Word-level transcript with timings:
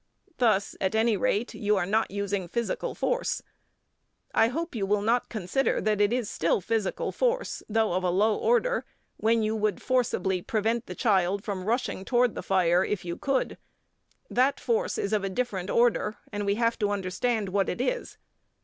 Thus, 0.39 0.75
at 0.81 0.95
any 0.95 1.15
rate, 1.15 1.53
you 1.53 1.77
are 1.77 1.85
not 1.85 2.09
using 2.09 2.47
physical 2.47 2.95
force. 2.95 3.43
I 4.33 4.47
hope 4.47 4.73
you 4.73 4.87
will 4.87 5.03
not 5.03 5.29
consider 5.29 5.79
that 5.79 6.01
it 6.01 6.11
is 6.11 6.27
still 6.27 6.59
physical 6.59 7.11
force, 7.11 7.61
though 7.69 7.93
of 7.93 8.03
a 8.03 8.09
low 8.09 8.35
order, 8.35 8.83
when 9.17 9.43
you 9.43 9.55
would 9.55 9.79
forcibly 9.79 10.41
prevent 10.41 10.87
the 10.87 10.95
child 10.95 11.43
from 11.43 11.65
rushing 11.65 12.03
towards 12.03 12.33
the 12.33 12.41
fire 12.41 12.83
if 12.83 13.05
you 13.05 13.15
could. 13.15 13.59
That 14.27 14.59
force 14.59 14.97
is 14.97 15.13
of 15.13 15.23
a 15.23 15.29
different 15.29 15.69
order, 15.69 16.15
and 16.31 16.47
we 16.47 16.55
have 16.55 16.79
to 16.79 16.89
understand 16.89 17.49
what 17.49 17.69
it 17.69 17.79
is. 17.79 18.17